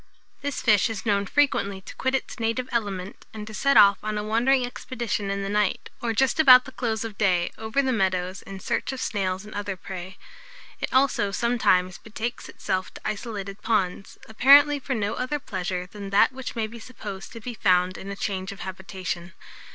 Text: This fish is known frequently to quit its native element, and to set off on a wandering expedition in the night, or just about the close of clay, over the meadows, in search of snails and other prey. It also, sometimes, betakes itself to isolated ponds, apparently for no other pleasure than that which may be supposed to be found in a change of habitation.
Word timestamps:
This 0.41 0.63
fish 0.63 0.89
is 0.89 1.05
known 1.05 1.27
frequently 1.27 1.79
to 1.81 1.93
quit 1.95 2.15
its 2.15 2.39
native 2.39 2.67
element, 2.71 3.23
and 3.35 3.45
to 3.45 3.53
set 3.53 3.77
off 3.77 3.99
on 4.01 4.17
a 4.17 4.23
wandering 4.23 4.65
expedition 4.65 5.29
in 5.29 5.43
the 5.43 5.47
night, 5.47 5.91
or 6.01 6.11
just 6.11 6.39
about 6.39 6.65
the 6.65 6.71
close 6.71 7.03
of 7.05 7.19
clay, 7.19 7.51
over 7.55 7.83
the 7.83 7.93
meadows, 7.93 8.41
in 8.41 8.59
search 8.59 8.91
of 8.91 8.99
snails 8.99 9.45
and 9.45 9.53
other 9.53 9.77
prey. 9.77 10.17
It 10.79 10.91
also, 10.91 11.29
sometimes, 11.29 11.99
betakes 11.99 12.49
itself 12.49 12.91
to 12.95 13.01
isolated 13.05 13.61
ponds, 13.61 14.17
apparently 14.27 14.79
for 14.79 14.95
no 14.95 15.13
other 15.13 15.37
pleasure 15.37 15.85
than 15.85 16.09
that 16.09 16.31
which 16.31 16.55
may 16.55 16.65
be 16.65 16.79
supposed 16.79 17.31
to 17.33 17.39
be 17.39 17.53
found 17.53 17.95
in 17.95 18.09
a 18.09 18.15
change 18.15 18.51
of 18.51 18.61
habitation. 18.61 19.33